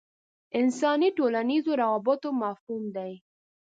انساني 0.59 1.09
ټولنیزو 1.17 1.71
روابطو 1.83 2.29
مفهوم 2.43 2.83
دی. 2.95 3.13